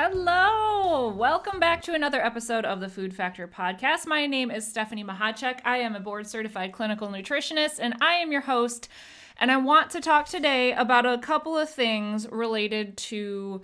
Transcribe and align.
Hello! 0.00 1.08
Welcome 1.08 1.58
back 1.58 1.82
to 1.82 1.92
another 1.92 2.24
episode 2.24 2.64
of 2.64 2.78
the 2.78 2.88
Food 2.88 3.12
Factor 3.12 3.48
podcast. 3.48 4.06
My 4.06 4.26
name 4.26 4.48
is 4.48 4.64
Stephanie 4.64 5.02
Mahacek. 5.02 5.58
I 5.64 5.78
am 5.78 5.96
a 5.96 6.00
board 6.00 6.28
certified 6.28 6.70
clinical 6.70 7.08
nutritionist 7.08 7.80
and 7.80 7.96
I 8.00 8.12
am 8.12 8.30
your 8.30 8.42
host. 8.42 8.88
And 9.40 9.50
I 9.50 9.56
want 9.56 9.90
to 9.90 10.00
talk 10.00 10.28
today 10.28 10.72
about 10.72 11.04
a 11.04 11.18
couple 11.18 11.58
of 11.58 11.68
things 11.68 12.28
related 12.30 12.96
to 13.08 13.62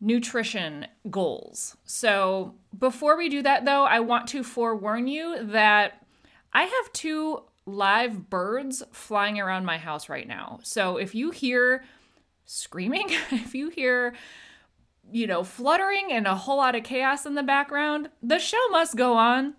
nutrition 0.00 0.86
goals. 1.10 1.76
So, 1.84 2.54
before 2.78 3.16
we 3.18 3.28
do 3.28 3.42
that 3.42 3.64
though, 3.64 3.82
I 3.82 3.98
want 3.98 4.28
to 4.28 4.44
forewarn 4.44 5.08
you 5.08 5.44
that 5.46 6.06
I 6.52 6.62
have 6.62 6.92
two 6.92 7.42
live 7.66 8.30
birds 8.30 8.84
flying 8.92 9.40
around 9.40 9.64
my 9.64 9.78
house 9.78 10.08
right 10.08 10.28
now. 10.28 10.60
So, 10.62 10.96
if 10.96 11.12
you 11.12 11.32
hear 11.32 11.82
screaming, 12.46 13.06
if 13.32 13.52
you 13.52 13.70
hear 13.70 14.14
you 15.12 15.26
know, 15.26 15.44
fluttering 15.44 16.10
and 16.10 16.26
a 16.26 16.34
whole 16.34 16.58
lot 16.58 16.74
of 16.74 16.84
chaos 16.84 17.26
in 17.26 17.34
the 17.34 17.42
background, 17.42 18.10
the 18.22 18.38
show 18.38 18.68
must 18.70 18.96
go 18.96 19.14
on. 19.14 19.54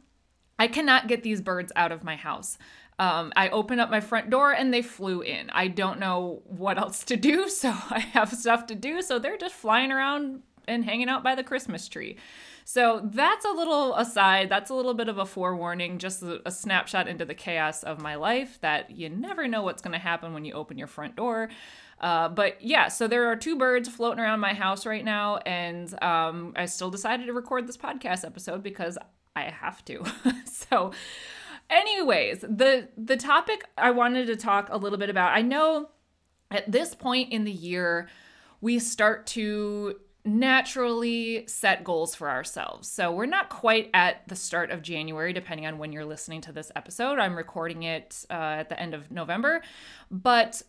I 0.60 0.68
cannot 0.68 1.08
get 1.08 1.24
these 1.24 1.42
birds 1.42 1.72
out 1.76 1.92
of 1.92 2.04
my 2.04 2.16
house. 2.16 2.58
Um, 3.00 3.34
I 3.36 3.50
opened 3.50 3.82
up 3.82 3.90
my 3.90 4.00
front 4.00 4.30
door 4.30 4.52
and 4.52 4.72
they 4.72 4.84
flew 4.84 5.22
in. 5.22 5.50
I 5.50 5.68
don't 5.68 6.00
know 6.00 6.44
what 6.46 6.78
else 6.78 7.04
to 7.06 7.18
do, 7.18 7.50
so 7.50 7.70
I 7.70 8.00
have 8.00 8.32
stuff 8.32 8.68
to 8.68 8.76
do. 8.76 9.02
So 9.02 9.18
they're 9.18 9.38
just 9.38 9.56
flying 9.56 9.92
around 9.92 10.44
and 10.68 10.86
hanging 10.86 11.10
out 11.10 11.24
by 11.24 11.36
the 11.36 11.44
Christmas 11.44 11.88
tree. 11.88 12.18
So 12.66 13.02
that's 13.12 13.46
a 13.46 13.52
little 13.52 13.96
aside. 13.96 14.50
That's 14.50 14.70
a 14.70 14.74
little 14.74 14.94
bit 14.94 15.10
of 15.10 15.18
a 15.18 15.26
forewarning, 15.26 15.98
just 15.98 16.24
a, 16.24 16.42
a 16.48 16.52
snapshot 16.52 17.08
into 17.08 17.26
the 17.26 17.34
chaos 17.34 17.84
of 17.84 18.02
my 18.02 18.16
life 18.16 18.60
that 18.62 18.92
you 18.92 19.10
never 19.10 19.48
know 19.48 19.62
what's 19.64 19.82
going 19.82 19.94
to 19.94 20.00
happen 20.00 20.34
when 20.34 20.46
you 20.46 20.54
open 20.54 20.78
your 20.78 20.88
front 20.88 21.16
door. 21.16 21.50
Uh, 22.00 22.28
but 22.30 22.62
yeah, 22.62 22.88
so 22.88 23.08
there 23.08 23.28
are 23.28 23.36
two 23.36 23.56
birds 23.56 23.88
floating 23.88 24.20
around 24.20 24.40
my 24.40 24.54
house 24.54 24.86
right 24.86 25.06
now, 25.06 25.38
and 25.38 26.02
um, 26.04 26.54
I 26.56 26.66
still 26.66 26.90
decided 26.90 27.28
to 27.28 27.34
record 27.34 27.68
this 27.68 27.78
podcast 27.78 28.26
episode 28.26 28.64
because 28.64 28.98
I 29.36 29.44
have 29.44 29.86
to. 29.86 30.04
so, 30.46 30.92
anyways, 31.70 32.42
the 32.42 32.90
the 32.98 33.18
topic 33.18 33.66
I 33.78 33.92
wanted 33.92 34.26
to 34.28 34.36
talk 34.36 34.68
a 34.72 34.78
little 34.78 34.98
bit 34.98 35.12
about. 35.12 35.38
I 35.38 35.44
know 35.44 35.90
at 36.50 36.72
this 36.72 36.96
point 36.96 37.32
in 37.32 37.44
the 37.44 37.52
year, 37.52 38.10
we 38.62 38.80
start 38.80 39.28
to 39.28 40.00
naturally 40.24 41.46
set 41.48 41.84
goals 41.84 42.14
for 42.14 42.30
ourselves. 42.30 42.88
So 42.88 43.12
we're 43.12 43.26
not 43.26 43.50
quite 43.50 43.90
at 43.94 44.28
the 44.28 44.36
start 44.36 44.72
of 44.72 44.82
January, 44.82 45.34
depending 45.34 45.66
on 45.66 45.78
when 45.78 45.92
you're 45.92 46.06
listening 46.06 46.42
to 46.42 46.52
this 46.52 46.72
episode. 46.76 47.18
I'm 47.18 47.36
recording 47.36 47.84
it 47.84 48.26
uh, 48.30 48.34
at 48.60 48.70
the 48.70 48.80
end 48.80 48.94
of 48.94 49.10
November, 49.10 49.62
but 50.12 50.62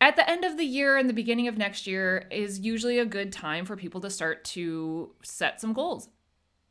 at 0.00 0.16
the 0.16 0.28
end 0.28 0.44
of 0.44 0.56
the 0.56 0.64
year 0.64 0.96
and 0.96 1.08
the 1.08 1.14
beginning 1.14 1.48
of 1.48 1.56
next 1.56 1.86
year 1.86 2.26
is 2.30 2.58
usually 2.60 2.98
a 2.98 3.06
good 3.06 3.30
time 3.30 3.64
for 3.64 3.76
people 3.76 4.00
to 4.00 4.10
start 4.10 4.44
to 4.44 5.10
set 5.22 5.60
some 5.60 5.72
goals 5.72 6.08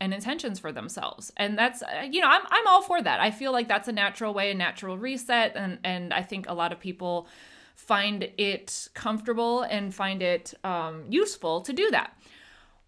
and 0.00 0.12
intentions 0.12 0.58
for 0.58 0.72
themselves. 0.72 1.32
And 1.36 1.56
that's 1.56 1.82
you 2.10 2.20
know, 2.20 2.28
I'm 2.28 2.42
I'm 2.50 2.66
all 2.66 2.82
for 2.82 3.00
that. 3.00 3.20
I 3.20 3.30
feel 3.30 3.52
like 3.52 3.68
that's 3.68 3.88
a 3.88 3.92
natural 3.92 4.34
way, 4.34 4.50
a 4.50 4.54
natural 4.54 4.98
reset 4.98 5.52
and 5.56 5.78
and 5.84 6.12
I 6.12 6.22
think 6.22 6.48
a 6.48 6.54
lot 6.54 6.72
of 6.72 6.80
people 6.80 7.28
find 7.74 8.30
it 8.38 8.88
comfortable 8.94 9.62
and 9.62 9.94
find 9.94 10.22
it 10.22 10.54
um, 10.64 11.04
useful 11.08 11.60
to 11.62 11.72
do 11.72 11.90
that. 11.90 12.16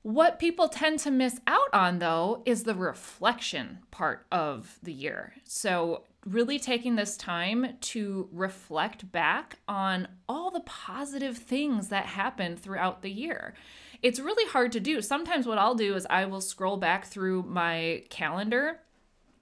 What 0.04 0.38
people 0.38 0.68
tend 0.68 0.98
to 1.00 1.10
miss 1.10 1.40
out 1.46 1.72
on, 1.72 1.98
though, 1.98 2.42
is 2.44 2.64
the 2.64 2.74
reflection 2.74 3.78
part 3.90 4.26
of 4.30 4.78
the 4.82 4.92
year. 4.92 5.32
So, 5.44 6.04
really 6.26 6.58
taking 6.58 6.96
this 6.96 7.16
time 7.16 7.76
to 7.80 8.28
reflect 8.30 9.10
back 9.12 9.60
on 9.66 10.08
all 10.28 10.50
the 10.50 10.60
positive 10.60 11.38
things 11.38 11.88
that 11.88 12.04
happened 12.04 12.58
throughout 12.58 13.00
the 13.00 13.10
year. 13.10 13.54
It's 14.02 14.20
really 14.20 14.46
hard 14.50 14.72
to 14.72 14.80
do. 14.80 15.00
Sometimes, 15.00 15.46
what 15.46 15.56
I'll 15.56 15.74
do 15.74 15.94
is 15.94 16.06
I 16.10 16.26
will 16.26 16.42
scroll 16.42 16.76
back 16.76 17.06
through 17.06 17.44
my 17.44 18.04
calendar 18.10 18.80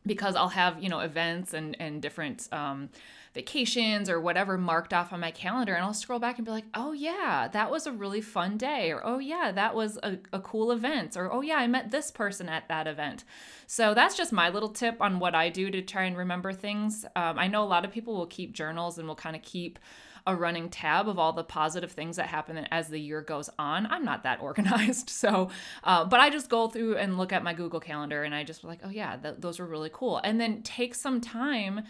because 0.07 0.37
I'll 0.37 0.51
have, 0.51 0.81
you 0.81 0.89
know, 0.89 1.01
events 1.01 1.55
and, 1.55 1.77
and 1.81 2.01
different, 2.01 2.49
um, 2.53 2.91
vacations 3.35 4.11
or 4.11 4.21
whatever 4.21 4.59
marked 4.59 4.93
off 4.93 5.13
on 5.13 5.21
my 5.21 5.31
calendar 5.31 5.75
and 5.75 5.83
I'll 5.83 5.95
scroll 5.95 6.19
back 6.19 6.37
and 6.37 6.45
be 6.45 6.51
like, 6.51 6.67
oh 6.75 6.93
yeah, 6.93 7.49
that 7.53 7.71
was 7.71 7.87
a 7.87 7.93
really 7.93 8.21
fun 8.21 8.59
day. 8.59 8.93
Or 8.93 9.01
oh 9.05 9.19
yeah, 9.19 9.53
that 9.53 9.75
was 9.75 9.99
a, 10.03 10.19
a 10.33 10.41
cool 10.41 10.71
event. 10.71 11.17
Or 11.17 11.33
oh 11.33 11.41
yeah, 11.41 11.57
I 11.57 11.67
met 11.67 11.91
this 11.91 12.11
person 12.11 12.49
at 12.49 12.69
that 12.69 12.87
event. 12.87 13.25
So 13.67 13.95
that's 13.95 14.17
just 14.17 14.33
my 14.33 14.51
little 14.51 14.69
tip 14.69 15.01
on 15.01 15.19
what 15.19 15.35
I 15.35 15.49
do 15.49 15.71
to 15.71 15.81
try 15.81 16.05
and 16.05 16.17
remember 16.17 16.53
things. 16.53 17.07
Um, 17.17 17.39
I 17.39 17.49
know 17.49 17.63
a 17.63 17.65
lot 17.65 17.87
of 17.87 17.91
people 17.91 18.15
will 18.15 18.27
keep 18.27 18.53
journals 18.53 18.99
and 18.99 19.09
will 19.09 19.15
kind 19.15 19.35
of 19.35 19.43
keep 19.43 19.79
a 20.27 20.37
running 20.37 20.69
tab 20.69 21.09
of 21.09 21.19
all 21.19 21.33
the 21.33 21.43
positive 21.43 21.91
things 21.93 22.17
that 22.17 22.27
happen 22.27 22.57
as 22.71 22.89
the 22.89 22.99
year 22.99 23.23
goes 23.23 23.51
on. 23.59 23.87
I'm 23.87 24.05
not 24.05 24.23
that 24.25 24.41
organized, 24.43 25.09
so 25.11 25.49
uh, 25.85 26.05
but 26.05 26.21
I 26.21 26.31
just 26.31 26.49
go 26.51 26.69
through 26.69 26.97
and 26.97 27.17
look 27.17 27.33
at 27.33 27.43
my 27.43 27.55
Google 27.55 27.81
Calendar 27.81 28.23
and 28.23 28.35
I 28.35 28.45
just 28.45 28.63
like, 28.63 28.81
oh 28.85 28.91
yeah, 28.91 29.17
th- 29.17 29.37
those 29.39 29.59
were 29.59 29.67
really 29.67 29.91
cool, 29.93 30.19
and 30.19 30.41
then 30.41 30.63
take 30.63 30.95
some 30.95 31.21
time 31.21 31.83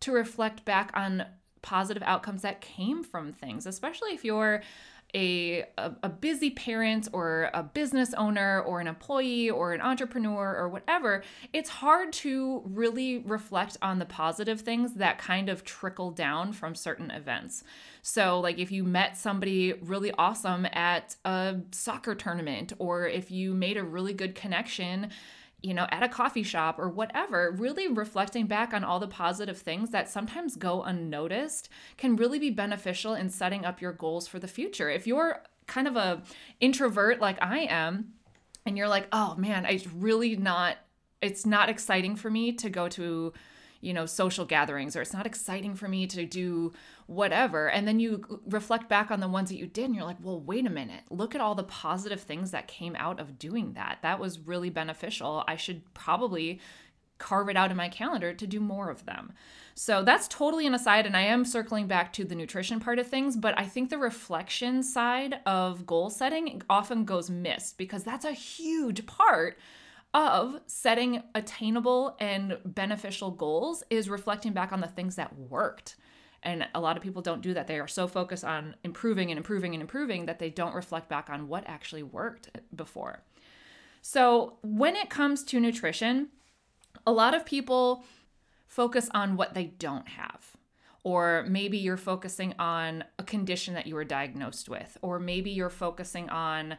to 0.00 0.12
reflect 0.12 0.64
back 0.64 0.90
on 0.94 1.26
positive 1.62 2.02
outcomes 2.04 2.42
that 2.42 2.60
came 2.60 3.04
from 3.04 3.32
things, 3.32 3.66
especially 3.66 4.12
if 4.12 4.24
you're 4.24 4.62
a, 5.14 5.62
a, 5.76 5.92
a, 6.04 6.08
busy 6.08 6.50
parent 6.50 7.08
or 7.12 7.50
a 7.52 7.62
business 7.62 8.14
owner 8.14 8.60
or 8.60 8.80
an 8.80 8.86
employee 8.86 9.50
or 9.50 9.72
an 9.72 9.80
entrepreneur 9.80 10.54
or 10.56 10.68
whatever, 10.68 11.22
it's 11.52 11.68
hard 11.68 12.12
to 12.12 12.62
really 12.64 13.18
reflect 13.18 13.76
on 13.82 13.98
the 13.98 14.04
positive 14.04 14.60
things 14.60 14.94
that 14.94 15.18
kind 15.18 15.48
of 15.48 15.64
trickle 15.64 16.10
down 16.12 16.52
from 16.52 16.74
certain 16.74 17.10
events. 17.10 17.64
So, 18.02 18.38
like 18.40 18.58
if 18.58 18.70
you 18.70 18.84
met 18.84 19.16
somebody 19.16 19.72
really 19.72 20.12
awesome 20.12 20.66
at 20.72 21.16
a 21.24 21.56
soccer 21.72 22.14
tournament, 22.14 22.72
or 22.78 23.08
if 23.08 23.30
you 23.30 23.52
made 23.52 23.76
a 23.76 23.84
really 23.84 24.14
good 24.14 24.34
connection 24.34 25.10
you 25.62 25.74
know, 25.74 25.86
at 25.90 26.02
a 26.02 26.08
coffee 26.08 26.42
shop 26.42 26.78
or 26.78 26.88
whatever, 26.88 27.54
really 27.56 27.88
reflecting 27.88 28.46
back 28.46 28.72
on 28.72 28.84
all 28.84 28.98
the 28.98 29.06
positive 29.06 29.58
things 29.58 29.90
that 29.90 30.08
sometimes 30.08 30.56
go 30.56 30.82
unnoticed 30.82 31.68
can 31.96 32.16
really 32.16 32.38
be 32.38 32.50
beneficial 32.50 33.14
in 33.14 33.28
setting 33.28 33.64
up 33.64 33.80
your 33.80 33.92
goals 33.92 34.26
for 34.26 34.38
the 34.38 34.48
future. 34.48 34.88
If 34.88 35.06
you're 35.06 35.42
kind 35.66 35.86
of 35.86 35.96
a 35.96 36.22
introvert 36.60 37.20
like 37.20 37.40
I 37.42 37.60
am 37.60 38.14
and 38.66 38.76
you're 38.76 38.88
like, 38.88 39.08
"Oh 39.12 39.34
man, 39.36 39.64
it's 39.66 39.86
really 39.86 40.36
not 40.36 40.78
it's 41.20 41.44
not 41.44 41.68
exciting 41.68 42.16
for 42.16 42.30
me 42.30 42.52
to 42.52 42.70
go 42.70 42.88
to 42.88 43.32
you 43.80 43.92
know 43.92 44.06
social 44.06 44.44
gatherings 44.44 44.94
or 44.94 45.02
it's 45.02 45.12
not 45.12 45.26
exciting 45.26 45.74
for 45.74 45.88
me 45.88 46.06
to 46.06 46.24
do 46.24 46.72
whatever. 47.06 47.68
And 47.68 47.86
then 47.86 47.98
you 47.98 48.40
reflect 48.46 48.88
back 48.88 49.10
on 49.10 49.20
the 49.20 49.28
ones 49.28 49.50
that 49.50 49.56
you 49.56 49.66
did 49.66 49.86
and 49.86 49.94
you're 49.94 50.04
like 50.04 50.22
well 50.22 50.40
wait 50.40 50.66
a 50.66 50.70
minute. 50.70 51.04
Look 51.10 51.34
at 51.34 51.40
all 51.40 51.54
the 51.54 51.64
positive 51.64 52.20
things 52.20 52.50
that 52.50 52.68
came 52.68 52.96
out 52.96 53.20
of 53.20 53.38
doing 53.38 53.74
that. 53.74 53.98
That 54.02 54.20
was 54.20 54.38
really 54.40 54.70
beneficial. 54.70 55.44
I 55.46 55.56
should 55.56 55.92
probably 55.94 56.60
carve 57.18 57.48
it 57.50 57.56
out 57.56 57.70
in 57.70 57.76
my 57.76 57.88
calendar 57.88 58.32
to 58.32 58.46
do 58.46 58.58
more 58.58 58.90
of 58.90 59.04
them. 59.04 59.32
So 59.74 60.02
that's 60.02 60.26
totally 60.26 60.66
an 60.66 60.74
aside 60.74 61.06
and 61.06 61.16
i 61.16 61.22
am 61.22 61.44
circling 61.44 61.86
back 61.86 62.12
to 62.14 62.24
the 62.24 62.34
nutrition 62.34 62.80
part 62.80 62.98
of 62.98 63.06
things 63.06 63.36
but 63.36 63.58
i 63.58 63.64
think 63.64 63.88
the 63.88 63.98
reflection 63.98 64.82
side 64.82 65.40
of 65.46 65.86
goal 65.86 66.10
setting 66.10 66.60
often 66.68 67.04
goes 67.04 67.30
missed 67.30 67.78
because 67.78 68.02
that's 68.02 68.24
a 68.24 68.32
huge 68.32 69.06
part 69.06 69.58
of 70.12 70.60
setting 70.66 71.22
attainable 71.34 72.16
and 72.18 72.58
beneficial 72.64 73.30
goals 73.30 73.84
is 73.90 74.10
reflecting 74.10 74.52
back 74.52 74.72
on 74.72 74.80
the 74.80 74.88
things 74.88 75.16
that 75.16 75.36
worked. 75.38 75.96
And 76.42 76.66
a 76.74 76.80
lot 76.80 76.96
of 76.96 77.02
people 77.02 77.22
don't 77.22 77.42
do 77.42 77.54
that. 77.54 77.66
They 77.66 77.78
are 77.78 77.88
so 77.88 78.08
focused 78.08 78.44
on 78.44 78.74
improving 78.82 79.30
and 79.30 79.38
improving 79.38 79.74
and 79.74 79.82
improving 79.82 80.26
that 80.26 80.38
they 80.38 80.50
don't 80.50 80.74
reflect 80.74 81.08
back 81.08 81.28
on 81.30 81.48
what 81.48 81.64
actually 81.66 82.02
worked 82.02 82.50
before. 82.74 83.22
So, 84.02 84.58
when 84.62 84.96
it 84.96 85.10
comes 85.10 85.44
to 85.44 85.60
nutrition, 85.60 86.28
a 87.06 87.12
lot 87.12 87.34
of 87.34 87.44
people 87.44 88.04
focus 88.66 89.10
on 89.12 89.36
what 89.36 89.52
they 89.52 89.64
don't 89.64 90.08
have. 90.08 90.56
Or 91.02 91.44
maybe 91.48 91.78
you're 91.78 91.96
focusing 91.96 92.54
on 92.58 93.04
a 93.18 93.22
condition 93.22 93.74
that 93.74 93.86
you 93.86 93.94
were 93.94 94.04
diagnosed 94.04 94.68
with, 94.68 94.96
or 95.02 95.18
maybe 95.18 95.50
you're 95.50 95.70
focusing 95.70 96.28
on 96.30 96.76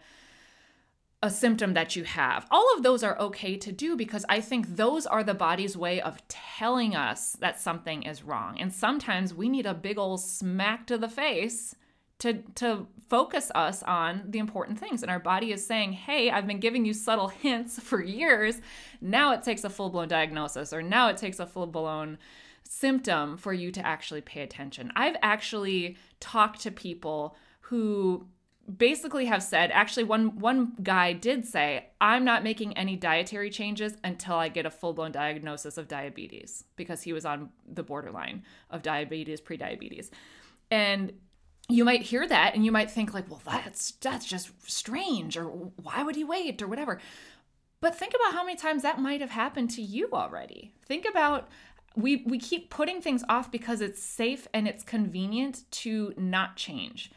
a 1.23 1.29
symptom 1.29 1.73
that 1.75 1.95
you 1.95 2.03
have. 2.03 2.47
All 2.49 2.67
of 2.75 2.83
those 2.83 3.03
are 3.03 3.19
okay 3.19 3.55
to 3.55 3.71
do 3.71 3.95
because 3.95 4.25
I 4.27 4.41
think 4.41 4.75
those 4.75 5.05
are 5.05 5.23
the 5.23 5.35
body's 5.35 5.77
way 5.77 6.01
of 6.01 6.27
telling 6.27 6.95
us 6.95 7.33
that 7.39 7.59
something 7.59 8.03
is 8.03 8.23
wrong. 8.23 8.59
And 8.59 8.73
sometimes 8.73 9.33
we 9.33 9.47
need 9.47 9.67
a 9.67 9.73
big 9.73 9.99
old 9.99 10.21
smack 10.21 10.87
to 10.87 10.97
the 10.97 11.09
face 11.09 11.75
to 12.21 12.33
to 12.55 12.87
focus 13.09 13.51
us 13.55 13.81
on 13.83 14.23
the 14.27 14.37
important 14.37 14.79
things 14.79 15.01
and 15.01 15.09
our 15.09 15.19
body 15.19 15.51
is 15.51 15.65
saying 15.65 15.91
hey 15.91 16.29
i've 16.29 16.45
been 16.45 16.59
giving 16.59 16.85
you 16.85 16.93
subtle 16.93 17.27
hints 17.41 17.79
for 17.79 18.01
years 18.01 18.61
now 19.01 19.33
it 19.33 19.41
takes 19.41 19.63
a 19.63 19.69
full-blown 19.71 20.07
diagnosis 20.07 20.71
or 20.71 20.83
now 20.83 21.07
it 21.07 21.17
takes 21.17 21.39
a 21.39 21.47
full-blown 21.47 22.19
symptom 22.63 23.37
for 23.37 23.53
you 23.53 23.71
to 23.71 23.83
actually 23.83 24.21
pay 24.21 24.41
attention 24.41 24.91
i've 24.95 25.15
actually 25.23 25.97
talked 26.19 26.61
to 26.61 26.69
people 26.69 27.35
who 27.61 28.27
basically 28.77 29.25
have 29.25 29.41
said 29.41 29.71
actually 29.71 30.03
one 30.03 30.37
one 30.39 30.73
guy 30.83 31.13
did 31.13 31.45
say 31.45 31.85
i'm 31.99 32.23
not 32.23 32.43
making 32.43 32.77
any 32.77 32.95
dietary 32.95 33.49
changes 33.49 33.97
until 34.03 34.35
i 34.35 34.47
get 34.47 34.65
a 34.65 34.69
full-blown 34.69 35.11
diagnosis 35.11 35.77
of 35.77 35.87
diabetes 35.87 36.63
because 36.75 37.01
he 37.01 37.13
was 37.13 37.25
on 37.25 37.49
the 37.67 37.83
borderline 37.83 38.43
of 38.69 38.81
diabetes 38.81 39.41
pre-diabetes. 39.41 40.11
And 40.69 41.13
you 41.69 41.85
might 41.85 42.01
hear 42.01 42.27
that 42.27 42.55
and 42.55 42.65
you 42.65 42.71
might 42.71 42.91
think 42.91 43.13
like 43.13 43.29
well 43.29 43.41
that's 43.45 43.91
that's 44.01 44.25
just 44.25 44.51
strange 44.69 45.37
or 45.37 45.45
why 45.45 46.03
would 46.03 46.15
he 46.15 46.23
wait? 46.23 46.61
or 46.61 46.67
whatever. 46.67 46.99
But 47.79 47.95
think 47.95 48.13
about 48.13 48.33
how 48.33 48.45
many 48.45 48.57
times 48.57 48.83
that 48.83 48.99
might 48.99 49.21
have 49.21 49.31
happened 49.31 49.71
to 49.71 49.81
you 49.81 50.09
already. 50.13 50.73
Think 50.85 51.05
about 51.09 51.49
we 51.95 52.23
we 52.25 52.39
keep 52.39 52.69
putting 52.69 53.01
things 53.01 53.23
off 53.27 53.51
because 53.51 53.81
it's 53.81 54.01
safe 54.01 54.47
and 54.53 54.67
it's 54.67 54.83
convenient 54.83 55.63
to 55.71 56.13
not 56.17 56.55
change 56.55 57.11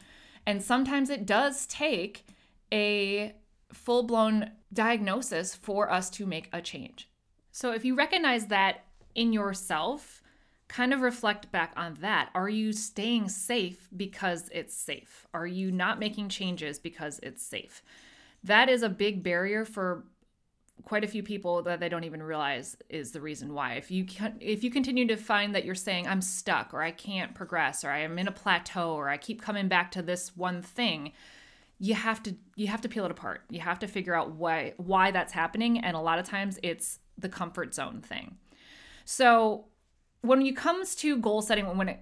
and 0.45 0.61
sometimes 0.61 1.09
it 1.09 1.25
does 1.25 1.65
take 1.65 2.25
a 2.71 3.33
full-blown 3.71 4.51
diagnosis 4.73 5.55
for 5.55 5.91
us 5.91 6.09
to 6.09 6.25
make 6.25 6.49
a 6.51 6.61
change 6.61 7.09
so 7.51 7.71
if 7.71 7.85
you 7.85 7.95
recognize 7.95 8.47
that 8.47 8.85
in 9.15 9.33
yourself 9.33 10.21
kind 10.67 10.93
of 10.93 11.01
reflect 11.01 11.51
back 11.51 11.73
on 11.75 11.95
that. 12.01 12.29
Are 12.33 12.49
you 12.49 12.73
staying 12.73 13.29
safe 13.29 13.87
because 13.95 14.49
it's 14.51 14.75
safe? 14.75 15.27
Are 15.33 15.47
you 15.47 15.71
not 15.71 15.99
making 15.99 16.29
changes 16.29 16.79
because 16.79 17.19
it's 17.21 17.43
safe? 17.43 17.83
That 18.43 18.69
is 18.69 18.83
a 18.83 18.89
big 18.89 19.23
barrier 19.23 19.65
for 19.65 20.05
quite 20.83 21.03
a 21.03 21.07
few 21.07 21.23
people 21.23 21.63
that 21.63 21.79
they 21.79 21.89
don't 21.89 22.03
even 22.03 22.21
realize 22.21 22.77
is 22.89 23.11
the 23.11 23.21
reason 23.21 23.53
why. 23.53 23.73
If 23.73 23.89
you 23.89 24.05
can, 24.05 24.35
if 24.39 24.63
you 24.63 24.69
continue 24.69 25.07
to 25.07 25.15
find 25.15 25.55
that 25.55 25.65
you're 25.65 25.75
saying 25.75 26.07
I'm 26.07 26.21
stuck 26.21 26.73
or 26.73 26.81
I 26.81 26.91
can't 26.91 27.33
progress 27.33 27.83
or 27.83 27.89
I 27.89 27.99
am 27.99 28.19
in 28.19 28.27
a 28.27 28.31
plateau 28.31 28.93
or 28.93 29.09
I 29.09 29.17
keep 29.17 29.41
coming 29.41 29.67
back 29.67 29.91
to 29.91 30.01
this 30.01 30.35
one 30.35 30.61
thing, 30.61 31.13
you 31.79 31.93
have 31.93 32.21
to 32.23 32.35
you 32.55 32.67
have 32.67 32.81
to 32.81 32.89
peel 32.89 33.05
it 33.05 33.11
apart. 33.11 33.43
You 33.49 33.61
have 33.61 33.79
to 33.79 33.87
figure 33.87 34.13
out 34.13 34.31
why 34.31 34.73
why 34.77 35.11
that's 35.11 35.33
happening 35.33 35.79
and 35.79 35.95
a 35.95 36.01
lot 36.01 36.19
of 36.19 36.25
times 36.25 36.59
it's 36.61 36.99
the 37.17 37.29
comfort 37.29 37.73
zone 37.73 38.01
thing. 38.01 38.37
So, 39.05 39.65
when 40.21 40.41
it 40.41 40.57
comes 40.57 40.95
to 40.95 41.17
goal 41.17 41.41
setting 41.41 41.77
when 41.77 41.89
it 41.89 41.99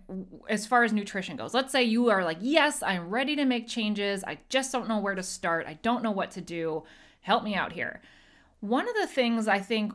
as 0.50 0.66
far 0.66 0.84
as 0.84 0.94
nutrition 0.94 1.36
goes 1.36 1.54
let's 1.54 1.72
say 1.74 1.84
you 1.84 2.10
are 2.10 2.24
like 2.24 2.38
yes 2.40 2.82
i'm 2.82 3.10
ready 3.10 3.36
to 3.36 3.44
make 3.44 3.68
changes 3.68 4.24
i 4.24 4.38
just 4.48 4.72
don't 4.72 4.88
know 4.88 5.00
where 5.00 5.14
to 5.14 5.22
start 5.22 5.68
i 5.68 5.74
don't 5.82 6.02
know 6.02 6.12
what 6.12 6.32
to 6.32 6.40
do 6.40 6.84
help 7.20 7.44
me 7.44 7.54
out 7.54 7.74
here 7.74 8.02
one 8.64 8.88
of 8.88 8.96
the 8.96 9.08
things 9.08 9.48
i 9.48 9.60
think 9.60 9.94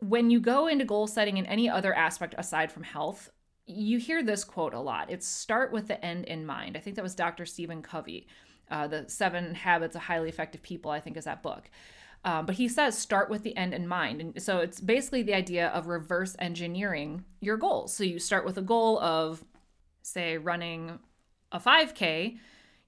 when 0.00 0.30
you 0.30 0.38
go 0.38 0.66
into 0.66 0.84
goal 0.84 1.06
setting 1.06 1.38
in 1.38 1.46
any 1.46 1.70
other 1.70 1.94
aspect 1.94 2.34
aside 2.36 2.70
from 2.70 2.82
health 2.82 3.30
you 3.66 3.98
hear 3.98 4.22
this 4.22 4.44
quote 4.44 4.74
a 4.74 4.78
lot 4.78 5.10
it's 5.10 5.26
start 5.26 5.72
with 5.72 5.88
the 5.88 6.04
end 6.04 6.26
in 6.26 6.44
mind 6.44 6.76
i 6.76 6.80
think 6.80 6.96
that 6.96 7.02
was 7.02 7.14
dr 7.14 7.46
stephen 7.46 7.80
covey 7.80 8.26
uh, 8.70 8.86
the 8.86 9.04
seven 9.08 9.54
habits 9.54 9.96
of 9.96 10.02
highly 10.02 10.28
effective 10.28 10.62
people 10.62 10.90
i 10.90 11.00
think 11.00 11.16
is 11.16 11.24
that 11.24 11.42
book 11.42 11.70
um, 12.22 12.44
but 12.44 12.56
he 12.56 12.68
says 12.68 12.98
start 12.98 13.30
with 13.30 13.42
the 13.44 13.56
end 13.56 13.72
in 13.72 13.88
mind. 13.88 14.20
And 14.20 14.42
so 14.42 14.58
it's 14.58 14.78
basically 14.78 15.22
the 15.22 15.32
idea 15.34 15.68
of 15.68 15.86
reverse 15.86 16.36
engineering 16.38 17.24
your 17.40 17.56
goals. 17.56 17.94
So 17.94 18.04
you 18.04 18.18
start 18.18 18.44
with 18.44 18.58
a 18.58 18.62
goal 18.62 19.00
of, 19.00 19.42
say, 20.02 20.36
running 20.36 20.98
a 21.50 21.58
5K 21.58 22.38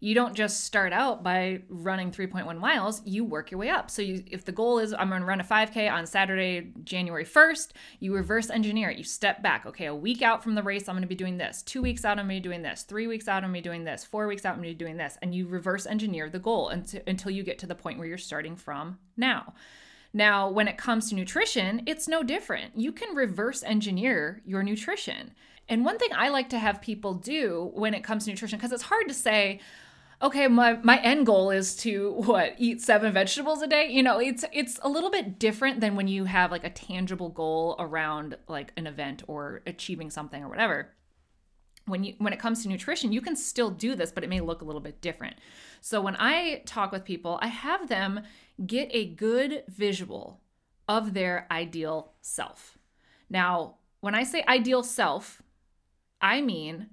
you 0.03 0.17
don't 0.17 0.35
just 0.35 0.65
start 0.65 0.93
out 0.93 1.23
by 1.23 1.63
running 1.69 2.11
3.1 2.11 2.59
miles 2.59 3.03
you 3.05 3.25
work 3.25 3.53
your 3.53 3.61
way 3.61 3.69
up. 3.69 3.89
So 3.89 4.03
you, 4.03 4.25
if 4.27 4.45
the 4.45 4.51
goal 4.51 4.81
is 4.81 4.93
i'm 4.93 5.09
going 5.09 5.21
to 5.21 5.27
run 5.27 5.41
a 5.41 5.45
5k 5.45 5.91
on 5.91 6.07
saturday 6.07 6.73
january 6.83 7.25
1st 7.25 7.71
you 8.01 8.11
hmm. 8.11 8.17
reverse 8.17 8.51
engineer 8.51 8.91
it 8.91 8.99
you 8.99 9.05
step 9.05 9.43
back. 9.43 9.65
Okay 9.65 9.87
a 9.87 9.95
week 9.95 10.21
out 10.21 10.43
from 10.43 10.57
the 10.57 10.63
race 10.63 10.89
i'm 10.89 10.97
going 10.97 11.03
to 11.03 11.09
be 11.09 11.15
doing 11.15 11.39
this. 11.39 11.63
Two 11.63 11.81
weeks 11.81 12.05
out 12.05 12.19
i'm 12.19 12.27
going 12.27 12.37
to 12.37 12.43
be 12.43 12.49
doing 12.49 12.63
this. 12.63 12.83
Three 12.83 13.07
weeks 13.07 13.29
out 13.29 13.45
i'm 13.45 13.53
going 13.53 13.63
to 13.63 13.69
be 13.69 13.71
doing 13.71 13.85
this. 13.85 14.05
Four 14.05 14.27
weeks 14.27 14.45
out 14.45 14.55
i'm 14.55 14.59
going 14.59 14.71
to 14.71 14.75
be 14.75 14.85
doing 14.85 14.97
this. 14.97 15.17
And 15.23 15.33
you 15.33 15.47
reverse 15.47 15.87
engineer 15.87 16.29
the 16.29 16.41
goal 16.41 16.69
until, 16.71 17.01
until 17.07 17.31
you 17.31 17.45
get 17.45 17.61
to 17.61 17.67
the 17.69 17.77
point 17.77 17.99
where 17.99 18.09
you're 18.09 18.19
starting 18.19 18.57
from 18.57 18.99
now. 19.17 19.55
Now 20.13 20.51
when 20.51 20.67
it 20.67 20.77
comes 20.77 21.11
to 21.11 21.15
nutrition 21.15 21.83
it's 21.87 22.09
no 22.09 22.25
different. 22.25 22.77
You 22.77 22.91
can 22.91 23.15
reverse 23.15 23.63
engineer 23.63 24.43
your 24.45 24.65
nutrition. 24.65 25.33
And 25.69 25.85
one 25.85 25.99
thing 25.99 26.11
I 26.13 26.29
like 26.29 26.49
to 26.49 26.59
have 26.59 26.83
people 26.83 27.15
do 27.15 27.71
when 27.75 27.95
it 27.95 28.03
comes 28.03 28.25
to 28.25 28.31
nutrition, 28.31 28.59
because 28.59 28.73
it's 28.73 28.83
hard 28.83 29.07
to 29.07 29.15
say, 29.15 29.61
okay 30.23 30.47
my 30.47 30.75
my 30.83 30.99
end 31.01 31.27
goal 31.27 31.51
is 31.51 31.75
to 31.77 32.13
what 32.17 32.55
eat 32.59 32.81
seven 32.81 33.13
vegetables 33.13 33.63
a 33.63 33.67
day? 33.67 33.89
You 33.91 34.03
know 34.03 34.19
it's 34.19 34.45
it's 34.53 34.79
a 34.83 34.89
little 34.89 35.11
bit 35.11 35.39
different 35.39 35.81
than 35.81 35.97
when 35.97 36.09
you 36.09 36.25
have 36.25 36.51
like 36.51 36.65
a 36.65 36.71
tangible 36.71 37.29
goal 37.29 37.77
around 37.79 38.37
like 38.49 38.73
an 38.77 38.87
event 38.87 39.23
or 39.27 39.63
achieving 39.67 40.11
something 40.11 40.43
or 40.43 40.49
whatever. 40.49 40.91
When 41.87 42.05
you 42.05 42.15
when 42.19 42.33
it 42.33 42.39
comes 42.39 42.63
to 42.63 42.69
nutrition 42.69 43.13
you 43.13 43.21
can 43.21 43.35
still 43.35 43.71
do 43.71 43.95
this 43.95 44.13
but 44.13 44.23
it 44.23 44.31
may 44.31 44.41
look 44.41 44.63
a 44.63 44.65
little 44.65 44.81
bit 44.81 45.01
different. 45.01 45.37
So 45.81 46.01
when 46.01 46.17
i 46.19 46.63
talk 46.65 46.93
with 46.93 47.05
people 47.05 47.39
i 47.43 47.49
have 47.49 47.89
them 47.89 48.21
get 48.65 48.89
a 48.93 49.07
good 49.07 49.65
visual 49.67 50.41
of 50.89 51.15
their 51.15 51.47
ideal 51.51 52.13
self. 52.21 52.79
Now 53.29 53.77
when 54.01 54.15
i 54.15 54.23
say 54.23 54.45
ideal 54.47 54.85
self 54.85 55.43
i 56.21 56.41
mean 56.41 56.89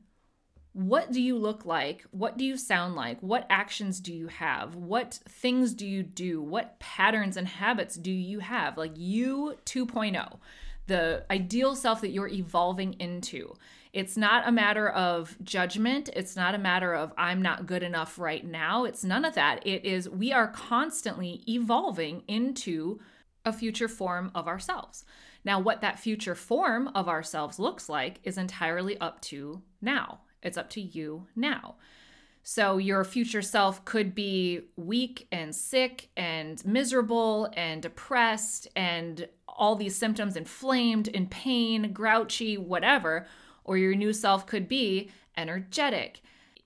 what 0.73 1.11
do 1.11 1.21
you 1.21 1.35
look 1.37 1.65
like? 1.65 2.05
What 2.11 2.37
do 2.37 2.45
you 2.45 2.55
sound 2.55 2.95
like? 2.95 3.19
What 3.21 3.47
actions 3.49 3.99
do 3.99 4.13
you 4.13 4.27
have? 4.27 4.75
What 4.75 5.19
things 5.27 5.73
do 5.73 5.87
you 5.87 6.03
do? 6.03 6.41
What 6.41 6.79
patterns 6.79 7.37
and 7.37 7.47
habits 7.47 7.95
do 7.95 8.11
you 8.11 8.39
have? 8.39 8.77
Like 8.77 8.93
you 8.95 9.55
2.0, 9.65 10.37
the 10.85 11.25
ideal 11.31 11.75
self 11.75 12.01
that 12.01 12.11
you're 12.11 12.27
evolving 12.27 12.93
into. 12.93 13.55
It's 13.93 14.15
not 14.15 14.47
a 14.47 14.51
matter 14.51 14.87
of 14.87 15.35
judgment. 15.43 16.09
It's 16.15 16.35
not 16.35 16.53
a 16.53 16.59
matter 16.59 16.93
of 16.93 17.13
I'm 17.17 17.41
not 17.41 17.65
good 17.65 17.81
enough 17.81 18.19
right 18.19 18.45
now. 18.45 18.85
It's 18.85 19.03
none 19.03 19.25
of 19.25 19.33
that. 19.33 19.65
It 19.65 19.85
is 19.85 20.07
we 20.07 20.31
are 20.31 20.47
constantly 20.47 21.43
evolving 21.47 22.21
into 22.27 22.99
a 23.43 23.51
future 23.51 23.87
form 23.87 24.29
of 24.35 24.47
ourselves. 24.47 25.03
Now, 25.43 25.59
what 25.59 25.81
that 25.81 25.97
future 25.97 26.35
form 26.35 26.89
of 26.89 27.07
ourselves 27.07 27.57
looks 27.57 27.89
like 27.89 28.19
is 28.23 28.37
entirely 28.37 28.99
up 28.99 29.21
to 29.21 29.63
now 29.81 30.19
it's 30.41 30.57
up 30.57 30.69
to 30.71 30.81
you 30.81 31.27
now. 31.35 31.75
So 32.43 32.77
your 32.77 33.03
future 33.03 33.41
self 33.41 33.83
could 33.85 34.15
be 34.15 34.61
weak 34.75 35.27
and 35.31 35.53
sick 35.53 36.09
and 36.15 36.65
miserable 36.65 37.49
and 37.53 37.81
depressed 37.81 38.67
and 38.75 39.27
all 39.47 39.75
these 39.75 39.95
symptoms 39.95 40.35
inflamed, 40.35 41.09
in 41.09 41.27
pain, 41.27 41.91
grouchy, 41.91 42.57
whatever. 42.57 43.27
Or 43.65 43.77
your 43.77 43.93
new 43.93 44.13
self 44.13 44.47
could 44.47 44.67
be 44.67 45.11
energetic, 45.37 46.21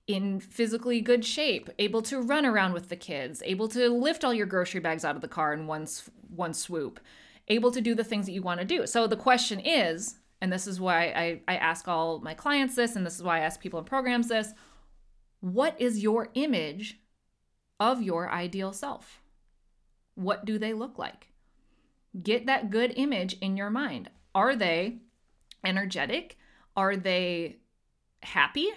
in 0.07 0.39
physically 0.39 1.01
good 1.01 1.25
shape, 1.25 1.69
able 1.79 2.01
to 2.03 2.21
run 2.21 2.45
around 2.45 2.73
with 2.73 2.89
the 2.89 2.95
kids, 2.95 3.41
able 3.45 3.67
to 3.69 3.89
lift 3.89 4.23
all 4.23 4.33
your 4.33 4.45
grocery 4.45 4.79
bags 4.79 5.03
out 5.03 5.15
of 5.15 5.21
the 5.21 5.27
car 5.27 5.53
in 5.53 5.67
one 5.67 5.87
one 6.35 6.53
swoop, 6.53 6.99
able 7.47 7.71
to 7.71 7.81
do 7.81 7.93
the 7.93 8.03
things 8.03 8.25
that 8.25 8.31
you 8.31 8.41
want 8.41 8.59
to 8.59 8.65
do. 8.65 8.87
So 8.87 9.07
the 9.07 9.15
question 9.15 9.59
is, 9.59 10.15
and 10.43 10.51
this 10.51 10.67
is 10.67 10.77
why 10.77 11.05
I, 11.05 11.39
I 11.47 11.55
ask 11.55 11.87
all 11.87 12.19
my 12.19 12.33
clients 12.33 12.75
this, 12.75 12.97
and 12.97 13.05
this 13.05 13.15
is 13.15 13.23
why 13.23 13.37
I 13.37 13.43
ask 13.43 13.61
people 13.61 13.79
in 13.79 13.85
programs 13.85 14.27
this 14.27 14.53
what 15.39 15.79
is 15.79 16.03
your 16.03 16.27
image 16.33 16.99
of 17.79 18.01
your 18.01 18.29
ideal 18.29 18.73
self? 18.73 19.21
What 20.15 20.43
do 20.43 20.57
they 20.57 20.73
look 20.73 20.99
like? 20.99 21.29
Get 22.21 22.45
that 22.45 22.71
good 22.71 22.91
image 22.97 23.37
in 23.39 23.55
your 23.55 23.69
mind. 23.69 24.09
Are 24.35 24.53
they 24.53 24.97
energetic? 25.63 26.37
Are 26.75 26.97
they 26.97 27.59
happy? 28.21 28.67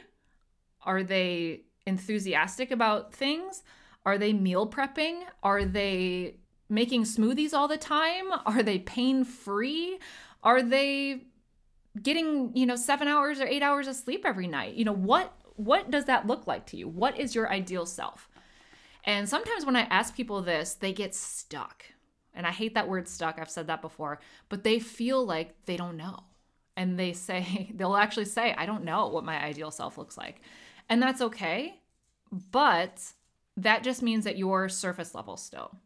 Are 0.82 1.02
they 1.02 1.62
enthusiastic 1.84 2.70
about 2.70 3.12
things? 3.12 3.64
Are 4.04 4.18
they 4.18 4.32
meal 4.32 4.70
prepping? 4.70 5.22
Are 5.42 5.64
they 5.64 6.36
making 6.68 7.02
smoothies 7.02 7.52
all 7.52 7.66
the 7.66 7.76
time? 7.76 8.26
Are 8.46 8.62
they 8.62 8.78
pain 8.78 9.24
free? 9.24 9.98
Are 10.44 10.62
they 10.62 11.22
getting 12.02 12.54
you 12.54 12.66
know 12.66 12.76
seven 12.76 13.08
hours 13.08 13.40
or 13.40 13.46
eight 13.46 13.62
hours 13.62 13.86
of 13.86 13.96
sleep 13.96 14.22
every 14.24 14.46
night. 14.46 14.74
You 14.74 14.84
know 14.84 14.92
what 14.92 15.32
what 15.56 15.90
does 15.90 16.04
that 16.04 16.26
look 16.26 16.46
like 16.46 16.66
to 16.66 16.76
you? 16.76 16.88
What 16.88 17.18
is 17.18 17.34
your 17.34 17.50
ideal 17.50 17.86
self? 17.86 18.28
And 19.04 19.28
sometimes 19.28 19.64
when 19.64 19.76
i 19.76 19.82
ask 19.82 20.14
people 20.14 20.42
this 20.42 20.74
they 20.74 20.92
get 20.92 21.14
stuck. 21.14 21.84
And 22.34 22.46
i 22.46 22.50
hate 22.50 22.74
that 22.74 22.88
word 22.88 23.08
stuck. 23.08 23.38
I've 23.38 23.50
said 23.50 23.66
that 23.68 23.82
before. 23.82 24.20
But 24.48 24.64
they 24.64 24.78
feel 24.78 25.24
like 25.24 25.54
they 25.66 25.76
don't 25.76 25.96
know. 25.96 26.24
And 26.76 26.98
they 26.98 27.12
say 27.12 27.72
they'll 27.74 27.96
actually 27.96 28.26
say 28.26 28.54
i 28.56 28.66
don't 28.66 28.84
know 28.84 29.08
what 29.08 29.24
my 29.24 29.42
ideal 29.42 29.70
self 29.70 29.98
looks 29.98 30.16
like. 30.16 30.40
And 30.88 31.02
that's 31.02 31.22
okay. 31.22 31.80
But 32.50 33.02
that 33.56 33.82
just 33.82 34.02
means 34.02 34.24
that 34.24 34.36
you're 34.36 34.68
surface 34.68 35.14
level 35.14 35.36
still. 35.36 35.76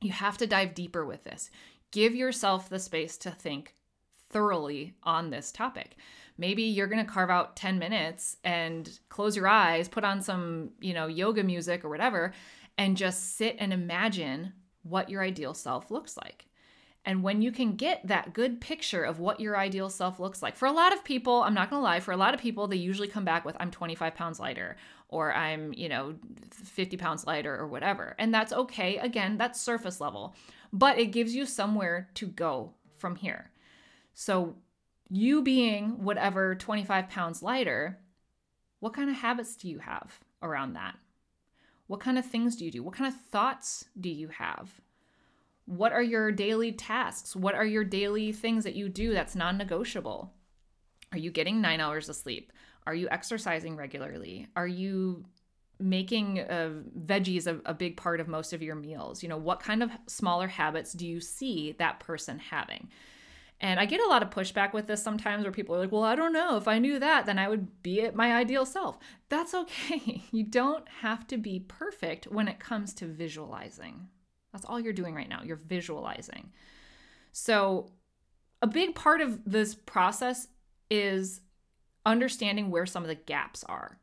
You 0.00 0.12
have 0.12 0.38
to 0.38 0.46
dive 0.46 0.74
deeper 0.74 1.04
with 1.04 1.24
this. 1.24 1.50
Give 1.90 2.14
yourself 2.14 2.68
the 2.68 2.78
space 2.78 3.16
to 3.18 3.30
think 3.30 3.74
thoroughly 4.30 4.94
on 5.02 5.30
this 5.30 5.52
topic. 5.52 5.96
Maybe 6.38 6.62
you're 6.64 6.86
going 6.86 7.04
to 7.04 7.10
carve 7.10 7.30
out 7.30 7.56
10 7.56 7.78
minutes 7.78 8.36
and 8.44 8.98
close 9.08 9.36
your 9.36 9.48
eyes, 9.48 9.88
put 9.88 10.04
on 10.04 10.20
some, 10.20 10.70
you 10.80 10.92
know, 10.92 11.06
yoga 11.06 11.42
music 11.42 11.84
or 11.84 11.88
whatever, 11.88 12.32
and 12.76 12.96
just 12.96 13.36
sit 13.36 13.56
and 13.58 13.72
imagine 13.72 14.52
what 14.82 15.08
your 15.08 15.22
ideal 15.22 15.54
self 15.54 15.90
looks 15.90 16.16
like. 16.16 16.46
And 17.06 17.22
when 17.22 17.40
you 17.40 17.52
can 17.52 17.76
get 17.76 18.06
that 18.08 18.34
good 18.34 18.60
picture 18.60 19.04
of 19.04 19.20
what 19.20 19.38
your 19.38 19.56
ideal 19.56 19.88
self 19.88 20.18
looks 20.18 20.42
like, 20.42 20.56
for 20.56 20.66
a 20.66 20.72
lot 20.72 20.92
of 20.92 21.04
people, 21.04 21.42
I'm 21.42 21.54
not 21.54 21.70
gonna 21.70 21.82
lie, 21.82 22.00
for 22.00 22.10
a 22.10 22.16
lot 22.16 22.34
of 22.34 22.40
people, 22.40 22.66
they 22.66 22.76
usually 22.76 23.06
come 23.06 23.24
back 23.24 23.44
with, 23.44 23.56
I'm 23.60 23.70
25 23.70 24.14
pounds 24.16 24.40
lighter, 24.40 24.76
or 25.08 25.32
I'm, 25.32 25.72
you 25.72 25.88
know, 25.88 26.16
50 26.50 26.96
pounds 26.96 27.24
lighter, 27.24 27.56
or 27.56 27.68
whatever. 27.68 28.16
And 28.18 28.34
that's 28.34 28.52
okay. 28.52 28.98
Again, 28.98 29.38
that's 29.38 29.60
surface 29.60 30.00
level, 30.00 30.34
but 30.72 30.98
it 30.98 31.06
gives 31.06 31.34
you 31.34 31.46
somewhere 31.46 32.10
to 32.14 32.26
go 32.26 32.74
from 32.96 33.14
here. 33.14 33.52
So, 34.18 34.56
you 35.10 35.42
being 35.42 36.02
whatever 36.02 36.54
25 36.54 37.10
pounds 37.10 37.42
lighter, 37.42 37.98
what 38.80 38.94
kind 38.94 39.10
of 39.10 39.16
habits 39.16 39.56
do 39.56 39.68
you 39.68 39.78
have 39.80 40.18
around 40.42 40.72
that? 40.72 40.96
What 41.86 42.00
kind 42.00 42.18
of 42.18 42.24
things 42.24 42.56
do 42.56 42.64
you 42.64 42.70
do? 42.70 42.82
What 42.82 42.94
kind 42.94 43.12
of 43.12 43.20
thoughts 43.20 43.84
do 44.00 44.08
you 44.08 44.28
have? 44.28 44.80
What 45.66 45.92
are 45.92 46.02
your 46.02 46.32
daily 46.32 46.72
tasks? 46.72 47.36
What 47.36 47.54
are 47.54 47.66
your 47.66 47.84
daily 47.84 48.32
things 48.32 48.64
that 48.64 48.74
you 48.74 48.88
do 48.88 49.12
that's 49.12 49.36
non 49.36 49.58
negotiable? 49.58 50.32
Are 51.12 51.18
you 51.18 51.30
getting 51.30 51.60
nine 51.60 51.80
hours 51.80 52.08
of 52.08 52.16
sleep? 52.16 52.54
Are 52.86 52.94
you 52.94 53.08
exercising 53.10 53.76
regularly? 53.76 54.48
Are 54.56 54.66
you 54.66 55.26
making 55.78 56.40
uh, 56.40 56.70
veggies 57.04 57.46
a, 57.46 57.60
a 57.66 57.74
big 57.74 57.98
part 57.98 58.20
of 58.20 58.28
most 58.28 58.54
of 58.54 58.62
your 58.62 58.76
meals? 58.76 59.22
You 59.22 59.28
know, 59.28 59.36
what 59.36 59.60
kind 59.60 59.82
of 59.82 59.90
smaller 60.06 60.48
habits 60.48 60.94
do 60.94 61.06
you 61.06 61.20
see 61.20 61.72
that 61.78 62.00
person 62.00 62.38
having? 62.38 62.88
And 63.60 63.80
I 63.80 63.86
get 63.86 64.02
a 64.02 64.08
lot 64.08 64.22
of 64.22 64.30
pushback 64.30 64.74
with 64.74 64.86
this 64.86 65.02
sometimes 65.02 65.42
where 65.42 65.52
people 65.52 65.74
are 65.74 65.78
like, 65.78 65.92
well, 65.92 66.02
I 66.02 66.14
don't 66.14 66.32
know. 66.32 66.56
If 66.56 66.68
I 66.68 66.78
knew 66.78 66.98
that, 66.98 67.24
then 67.24 67.38
I 67.38 67.48
would 67.48 67.82
be 67.82 68.10
my 68.12 68.34
ideal 68.34 68.66
self. 68.66 68.98
That's 69.28 69.54
okay. 69.54 70.22
You 70.32 70.44
don't 70.44 70.86
have 71.00 71.26
to 71.28 71.38
be 71.38 71.60
perfect 71.60 72.26
when 72.26 72.48
it 72.48 72.58
comes 72.58 72.92
to 72.94 73.06
visualizing. 73.06 74.08
That's 74.52 74.66
all 74.66 74.78
you're 74.78 74.92
doing 74.92 75.14
right 75.14 75.28
now. 75.28 75.40
You're 75.42 75.56
visualizing. 75.56 76.52
So, 77.32 77.90
a 78.60 78.66
big 78.66 78.94
part 78.94 79.20
of 79.20 79.40
this 79.44 79.74
process 79.74 80.48
is 80.90 81.40
understanding 82.04 82.70
where 82.70 82.86
some 82.86 83.02
of 83.02 83.08
the 83.08 83.14
gaps 83.14 83.64
are. 83.64 83.98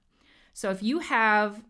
So, 0.54 0.72
if 0.72 0.82
you 0.82 1.00
have 1.00 1.64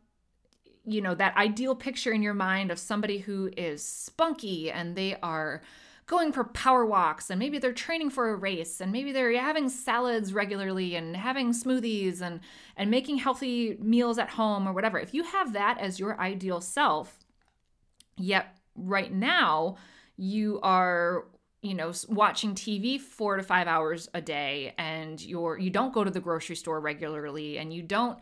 you 0.85 1.01
know 1.01 1.15
that 1.15 1.35
ideal 1.37 1.75
picture 1.75 2.11
in 2.11 2.21
your 2.21 2.33
mind 2.33 2.71
of 2.71 2.79
somebody 2.79 3.19
who 3.19 3.49
is 3.55 3.83
spunky 3.83 4.69
and 4.69 4.95
they 4.95 5.15
are 5.23 5.61
going 6.05 6.31
for 6.31 6.43
power 6.43 6.85
walks 6.85 7.29
and 7.29 7.39
maybe 7.39 7.57
they're 7.57 7.73
training 7.73 8.09
for 8.09 8.29
a 8.29 8.35
race 8.35 8.81
and 8.81 8.91
maybe 8.91 9.11
they're 9.11 9.39
having 9.39 9.69
salads 9.69 10.33
regularly 10.33 10.95
and 10.95 11.15
having 11.15 11.51
smoothies 11.51 12.21
and 12.21 12.41
and 12.75 12.91
making 12.91 13.17
healthy 13.17 13.77
meals 13.79 14.17
at 14.17 14.31
home 14.31 14.67
or 14.67 14.73
whatever. 14.73 14.99
If 14.99 15.13
you 15.13 15.23
have 15.23 15.53
that 15.53 15.79
as 15.79 15.99
your 15.99 16.19
ideal 16.19 16.61
self 16.61 17.19
yet 18.17 18.57
right 18.75 19.11
now 19.11 19.75
you 20.17 20.59
are 20.61 21.25
you 21.61 21.73
know 21.73 21.91
watching 22.09 22.53
tv 22.53 22.99
4 22.99 23.37
to 23.37 23.43
5 23.43 23.67
hours 23.67 24.09
a 24.13 24.21
day 24.21 24.73
and 24.77 25.21
you're 25.21 25.57
you 25.57 25.69
don't 25.69 25.93
go 25.93 26.03
to 26.03 26.11
the 26.11 26.19
grocery 26.19 26.55
store 26.55 26.79
regularly 26.79 27.57
and 27.57 27.73
you 27.73 27.81
don't 27.81 28.19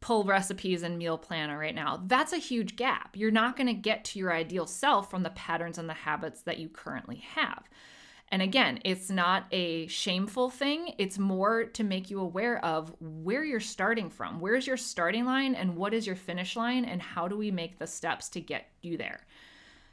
pull 0.00 0.24
recipes 0.24 0.82
and 0.82 0.98
meal 0.98 1.18
planner 1.18 1.58
right 1.58 1.74
now 1.74 2.02
that's 2.06 2.32
a 2.32 2.38
huge 2.38 2.76
gap 2.76 3.16
you're 3.16 3.30
not 3.30 3.56
going 3.56 3.66
to 3.66 3.74
get 3.74 4.04
to 4.04 4.18
your 4.18 4.32
ideal 4.32 4.66
self 4.66 5.10
from 5.10 5.22
the 5.22 5.30
patterns 5.30 5.78
and 5.78 5.88
the 5.88 5.94
habits 5.94 6.42
that 6.42 6.58
you 6.58 6.68
currently 6.68 7.22
have 7.34 7.68
and 8.32 8.42
again, 8.42 8.78
it's 8.84 9.10
not 9.10 9.46
a 9.50 9.88
shameful 9.88 10.50
thing. 10.50 10.94
It's 10.98 11.18
more 11.18 11.64
to 11.64 11.82
make 11.82 12.10
you 12.10 12.20
aware 12.20 12.64
of 12.64 12.94
where 13.00 13.42
you're 13.42 13.58
starting 13.58 14.08
from. 14.08 14.38
Where's 14.38 14.66
your 14.66 14.76
starting 14.76 15.24
line 15.24 15.56
and 15.56 15.76
what 15.76 15.92
is 15.92 16.06
your 16.06 16.14
finish 16.14 16.54
line 16.54 16.84
and 16.84 17.02
how 17.02 17.26
do 17.26 17.36
we 17.36 17.50
make 17.50 17.78
the 17.78 17.88
steps 17.88 18.28
to 18.30 18.40
get 18.40 18.68
you 18.82 18.96
there? 18.96 19.26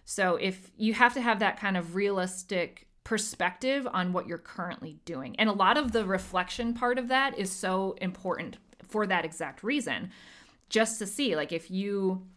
So 0.06 0.36
if 0.36 0.72
you 0.78 0.94
have 0.94 1.16
to 1.16 1.22
have 1.22 1.40
that 1.40 1.60
kind 1.60 1.78
of 1.78 1.96
realistic 1.96 2.88
perspective 3.04 3.88
on 3.92 4.14
what 4.14 4.28
you're 4.28 4.38
currently 4.38 5.00
doing. 5.06 5.36
And 5.40 5.50
a 5.50 5.54
lot 5.54 5.78
of 5.78 5.94
the 5.94 6.06
reflection 6.06 6.74
part 6.74 7.00
of 7.00 7.08
that 7.08 7.40
is 7.40 7.52
so 7.52 7.96
important 8.02 8.58
for 8.88 9.08
that 9.08 9.26
exact 9.26 9.64
reason. 9.64 10.12
Just 10.70 11.00
to 11.00 11.06
see 11.06 11.36
like 11.36 11.52
if 11.52 11.72
you 11.72 12.28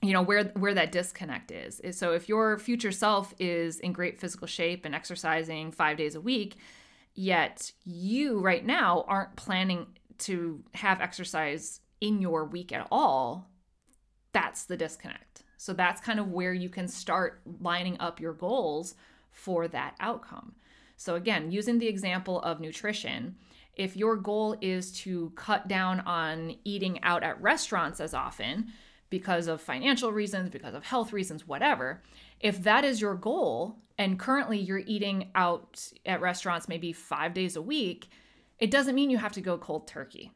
you 0.00 0.12
know 0.12 0.22
where 0.22 0.44
where 0.44 0.74
that 0.74 0.92
disconnect 0.92 1.50
is. 1.50 1.80
So 1.92 2.12
if 2.12 2.28
your 2.28 2.58
future 2.58 2.92
self 2.92 3.34
is 3.38 3.80
in 3.80 3.92
great 3.92 4.20
physical 4.20 4.46
shape 4.46 4.84
and 4.84 4.94
exercising 4.94 5.72
5 5.72 5.96
days 5.96 6.14
a 6.14 6.20
week, 6.20 6.56
yet 7.14 7.72
you 7.84 8.40
right 8.40 8.64
now 8.64 9.04
aren't 9.08 9.36
planning 9.36 9.86
to 10.18 10.62
have 10.74 11.00
exercise 11.00 11.80
in 12.00 12.20
your 12.20 12.44
week 12.44 12.72
at 12.72 12.86
all, 12.90 13.50
that's 14.32 14.64
the 14.64 14.76
disconnect. 14.76 15.42
So 15.56 15.72
that's 15.72 16.00
kind 16.00 16.20
of 16.20 16.30
where 16.30 16.52
you 16.52 16.68
can 16.68 16.86
start 16.86 17.40
lining 17.60 17.98
up 17.98 18.20
your 18.20 18.32
goals 18.32 18.94
for 19.32 19.66
that 19.68 19.96
outcome. 19.98 20.54
So, 20.96 21.14
again, 21.14 21.50
using 21.50 21.78
the 21.78 21.88
example 21.88 22.40
of 22.42 22.60
nutrition, 22.60 23.36
if 23.78 23.96
your 23.96 24.16
goal 24.16 24.56
is 24.60 24.92
to 24.92 25.32
cut 25.36 25.68
down 25.68 26.00
on 26.00 26.56
eating 26.64 27.02
out 27.02 27.22
at 27.22 27.40
restaurants 27.40 28.00
as 28.00 28.12
often 28.12 28.72
because 29.08 29.46
of 29.46 29.60
financial 29.60 30.12
reasons, 30.12 30.50
because 30.50 30.74
of 30.74 30.84
health 30.84 31.12
reasons, 31.12 31.46
whatever, 31.46 32.02
if 32.40 32.62
that 32.64 32.84
is 32.84 33.00
your 33.00 33.14
goal 33.14 33.78
and 33.96 34.18
currently 34.18 34.58
you're 34.58 34.82
eating 34.86 35.30
out 35.34 35.82
at 36.04 36.20
restaurants 36.20 36.68
maybe 36.68 36.92
five 36.92 37.32
days 37.32 37.56
a 37.56 37.62
week, 37.62 38.10
it 38.58 38.70
doesn't 38.70 38.94
mean 38.94 39.10
you 39.10 39.18
have 39.18 39.32
to 39.32 39.40
go 39.40 39.56
cold 39.56 39.86
turkey. 39.86 40.32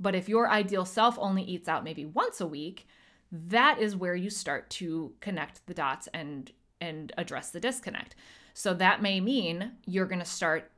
But 0.00 0.14
if 0.14 0.28
your 0.28 0.48
ideal 0.48 0.84
self 0.84 1.18
only 1.18 1.42
eats 1.42 1.68
out 1.68 1.84
maybe 1.84 2.06
once 2.06 2.40
a 2.40 2.46
week, 2.46 2.86
that 3.30 3.78
is 3.78 3.94
where 3.96 4.14
you 4.14 4.30
start 4.30 4.70
to 4.70 5.12
connect 5.20 5.66
the 5.66 5.74
dots 5.74 6.08
and 6.14 6.50
and 6.80 7.12
address 7.18 7.50
the 7.50 7.60
disconnect. 7.60 8.14
So 8.54 8.72
that 8.74 9.02
may 9.02 9.20
mean 9.20 9.72
you're 9.84 10.06
going 10.06 10.20
to 10.20 10.24
start 10.24 10.70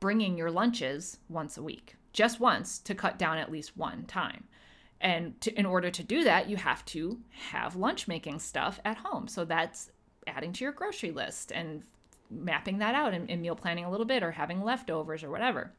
bringing 0.00 0.36
your 0.36 0.50
lunches 0.50 1.18
once 1.28 1.56
a 1.56 1.62
week, 1.62 1.96
just 2.12 2.40
once 2.40 2.78
to 2.80 2.94
cut 2.94 3.18
down 3.18 3.38
at 3.38 3.50
least 3.50 3.76
one 3.76 4.04
time. 4.04 4.44
And 5.00 5.38
to, 5.42 5.52
in 5.58 5.66
order 5.66 5.90
to 5.90 6.02
do 6.02 6.24
that, 6.24 6.48
you 6.48 6.56
have 6.56 6.84
to 6.86 7.18
have 7.50 7.76
lunch 7.76 8.08
making 8.08 8.38
stuff 8.38 8.80
at 8.84 8.96
home. 8.98 9.28
So 9.28 9.44
that's 9.44 9.90
adding 10.26 10.52
to 10.54 10.64
your 10.64 10.72
grocery 10.72 11.10
list 11.10 11.52
and 11.52 11.82
mapping 12.30 12.78
that 12.78 12.94
out 12.94 13.14
and, 13.14 13.30
and 13.30 13.42
meal 13.42 13.54
planning 13.54 13.84
a 13.84 13.90
little 13.90 14.06
bit 14.06 14.22
or 14.22 14.32
having 14.32 14.62
leftovers 14.62 15.22
or 15.22 15.30
whatever. 15.30 15.72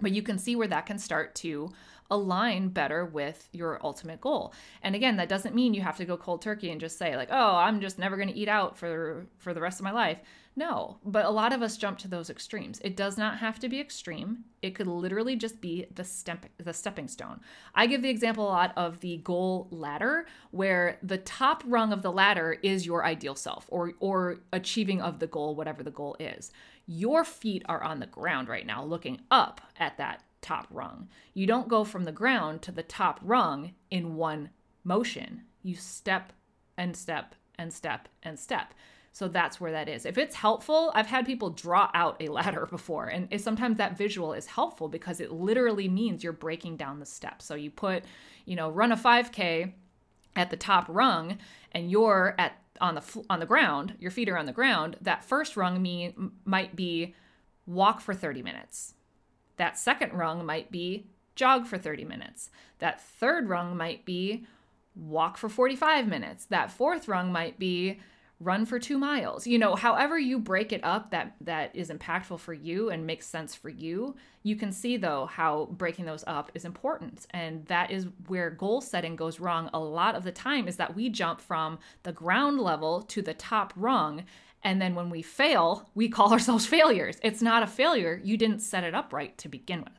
But 0.00 0.12
you 0.12 0.22
can 0.22 0.38
see 0.38 0.56
where 0.56 0.66
that 0.68 0.86
can 0.86 0.98
start 0.98 1.34
to 1.36 1.70
align 2.10 2.68
better 2.68 3.04
with 3.04 3.48
your 3.52 3.80
ultimate 3.84 4.20
goal. 4.20 4.52
And 4.82 4.94
again, 4.94 5.16
that 5.16 5.28
doesn't 5.28 5.54
mean 5.54 5.72
you 5.72 5.82
have 5.82 5.96
to 5.98 6.04
go 6.04 6.16
cold 6.16 6.42
turkey 6.42 6.70
and 6.70 6.80
just 6.80 6.98
say 6.98 7.16
like, 7.16 7.28
"Oh, 7.30 7.56
I'm 7.56 7.80
just 7.80 7.98
never 7.98 8.16
going 8.16 8.28
to 8.28 8.34
eat 8.34 8.48
out 8.48 8.76
for 8.76 9.26
for 9.38 9.54
the 9.54 9.60
rest 9.60 9.78
of 9.78 9.84
my 9.84 9.92
life." 9.92 10.18
No, 10.56 10.98
but 11.04 11.24
a 11.24 11.30
lot 11.30 11.52
of 11.52 11.62
us 11.62 11.76
jump 11.76 11.98
to 11.98 12.08
those 12.08 12.30
extremes. 12.30 12.80
It 12.84 12.96
does 12.96 13.18
not 13.18 13.38
have 13.38 13.58
to 13.58 13.68
be 13.68 13.80
extreme. 13.80 14.44
It 14.62 14.76
could 14.76 14.86
literally 14.86 15.34
just 15.34 15.60
be 15.60 15.86
the 15.92 16.04
step 16.04 16.46
the 16.58 16.72
stepping 16.72 17.08
stone. 17.08 17.40
I 17.74 17.86
give 17.86 18.02
the 18.02 18.08
example 18.08 18.44
a 18.44 18.54
lot 18.54 18.72
of 18.76 19.00
the 19.00 19.16
goal 19.18 19.66
ladder 19.72 20.26
where 20.52 20.98
the 21.02 21.18
top 21.18 21.64
rung 21.66 21.92
of 21.92 22.02
the 22.02 22.12
ladder 22.12 22.56
is 22.62 22.86
your 22.86 23.04
ideal 23.04 23.34
self 23.34 23.66
or 23.68 23.94
or 23.98 24.42
achieving 24.52 25.02
of 25.02 25.18
the 25.18 25.26
goal 25.26 25.56
whatever 25.56 25.82
the 25.82 25.90
goal 25.90 26.16
is. 26.20 26.52
Your 26.86 27.24
feet 27.24 27.64
are 27.66 27.82
on 27.82 27.98
the 27.98 28.06
ground 28.06 28.48
right 28.48 28.66
now 28.66 28.84
looking 28.84 29.22
up 29.32 29.60
at 29.76 29.98
that 29.98 30.22
top 30.40 30.68
rung. 30.70 31.08
You 31.32 31.48
don't 31.48 31.68
go 31.68 31.82
from 31.82 32.04
the 32.04 32.12
ground 32.12 32.62
to 32.62 32.72
the 32.72 32.82
top 32.84 33.18
rung 33.22 33.74
in 33.90 34.14
one 34.14 34.50
motion. 34.84 35.42
You 35.64 35.74
step 35.74 36.32
and 36.76 36.96
step 36.96 37.34
and 37.56 37.72
step 37.72 38.08
and 38.22 38.38
step. 38.38 38.72
So 39.14 39.28
that's 39.28 39.60
where 39.60 39.70
that 39.70 39.88
is. 39.88 40.06
If 40.06 40.18
it's 40.18 40.34
helpful, 40.34 40.90
I've 40.92 41.06
had 41.06 41.24
people 41.24 41.50
draw 41.50 41.88
out 41.94 42.16
a 42.20 42.26
ladder 42.26 42.66
before, 42.70 43.06
and 43.06 43.28
sometimes 43.40 43.78
that 43.78 43.96
visual 43.96 44.32
is 44.34 44.46
helpful 44.46 44.88
because 44.88 45.20
it 45.20 45.30
literally 45.30 45.88
means 45.88 46.24
you're 46.24 46.32
breaking 46.32 46.76
down 46.76 46.98
the 46.98 47.06
steps. 47.06 47.44
So 47.44 47.54
you 47.54 47.70
put, 47.70 48.02
you 48.44 48.56
know, 48.56 48.68
run 48.68 48.90
a 48.90 48.96
5K 48.96 49.72
at 50.34 50.50
the 50.50 50.56
top 50.56 50.86
rung, 50.88 51.38
and 51.70 51.92
you're 51.92 52.34
at 52.38 52.58
on 52.80 52.96
the 52.96 53.24
on 53.30 53.38
the 53.38 53.46
ground. 53.46 53.94
Your 54.00 54.10
feet 54.10 54.28
are 54.28 54.36
on 54.36 54.46
the 54.46 54.52
ground. 54.52 54.96
That 55.00 55.24
first 55.24 55.56
rung 55.56 55.80
mean 55.80 56.32
might 56.44 56.74
be 56.74 57.14
walk 57.66 58.00
for 58.00 58.14
30 58.14 58.42
minutes. 58.42 58.94
That 59.58 59.78
second 59.78 60.12
rung 60.12 60.44
might 60.44 60.72
be 60.72 61.06
jog 61.36 61.68
for 61.68 61.78
30 61.78 62.04
minutes. 62.04 62.50
That 62.80 63.00
third 63.00 63.48
rung 63.48 63.76
might 63.76 64.04
be 64.04 64.44
walk 64.96 65.38
for 65.38 65.48
45 65.48 66.08
minutes. 66.08 66.46
That 66.46 66.72
fourth 66.72 67.06
rung 67.06 67.30
might 67.30 67.60
be 67.60 68.00
run 68.40 68.66
for 68.66 68.78
2 68.78 68.98
miles. 68.98 69.46
You 69.46 69.58
know, 69.58 69.74
however 69.76 70.18
you 70.18 70.38
break 70.38 70.72
it 70.72 70.82
up 70.84 71.10
that 71.10 71.36
that 71.40 71.74
is 71.74 71.90
impactful 71.90 72.40
for 72.40 72.52
you 72.52 72.90
and 72.90 73.06
makes 73.06 73.26
sense 73.26 73.54
for 73.54 73.68
you, 73.68 74.16
you 74.42 74.56
can 74.56 74.72
see 74.72 74.96
though 74.96 75.26
how 75.26 75.66
breaking 75.72 76.04
those 76.04 76.24
up 76.26 76.50
is 76.54 76.64
important. 76.64 77.26
And 77.30 77.64
that 77.66 77.90
is 77.90 78.06
where 78.26 78.50
goal 78.50 78.80
setting 78.80 79.16
goes 79.16 79.40
wrong 79.40 79.70
a 79.72 79.78
lot 79.78 80.14
of 80.14 80.24
the 80.24 80.32
time 80.32 80.68
is 80.68 80.76
that 80.76 80.94
we 80.94 81.08
jump 81.08 81.40
from 81.40 81.78
the 82.02 82.12
ground 82.12 82.60
level 82.60 83.02
to 83.02 83.22
the 83.22 83.34
top 83.34 83.72
rung 83.76 84.24
And 84.66 84.80
then 84.80 84.94
when 84.94 85.10
we 85.10 85.22
fail, 85.22 85.90
we 85.94 86.08
call 86.08 86.32
ourselves 86.36 86.66
failures. 86.66 87.18
It's 87.22 87.42
not 87.42 87.62
a 87.62 87.66
failure. 87.66 88.20
You 88.24 88.36
didn't 88.36 88.60
set 88.60 88.84
it 88.84 88.94
up 88.94 89.12
right 89.12 89.36
to 89.38 89.48
begin 89.48 89.80
with. 89.80 89.92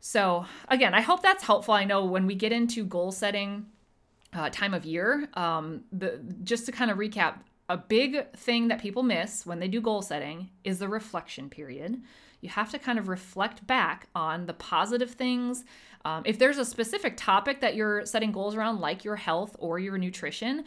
So, 0.00 0.46
again, 0.68 0.94
I 0.94 1.00
hope 1.00 1.22
that's 1.22 1.44
helpful. 1.44 1.74
I 1.74 1.84
know 1.84 2.04
when 2.04 2.26
we 2.26 2.34
get 2.34 2.52
into 2.52 2.84
goal 2.84 3.12
setting 3.12 3.66
uh, 4.32 4.50
time 4.50 4.74
of 4.74 4.84
year, 4.84 5.28
um, 5.34 5.82
the, 5.92 6.20
just 6.44 6.66
to 6.66 6.72
kind 6.72 6.90
of 6.90 6.98
recap, 6.98 7.40
a 7.68 7.76
big 7.76 8.32
thing 8.32 8.68
that 8.68 8.80
people 8.80 9.02
miss 9.02 9.44
when 9.44 9.58
they 9.58 9.68
do 9.68 9.80
goal 9.80 10.02
setting 10.02 10.50
is 10.64 10.78
the 10.78 10.88
reflection 10.88 11.50
period. 11.50 12.02
You 12.40 12.48
have 12.50 12.70
to 12.70 12.78
kind 12.78 12.98
of 12.98 13.08
reflect 13.08 13.66
back 13.66 14.08
on 14.14 14.46
the 14.46 14.54
positive 14.54 15.10
things. 15.10 15.64
Um, 16.04 16.22
if 16.24 16.38
there's 16.38 16.58
a 16.58 16.64
specific 16.64 17.16
topic 17.16 17.60
that 17.60 17.74
you're 17.74 18.06
setting 18.06 18.32
goals 18.32 18.54
around, 18.54 18.80
like 18.80 19.04
your 19.04 19.16
health 19.16 19.56
or 19.58 19.78
your 19.78 19.98
nutrition, 19.98 20.64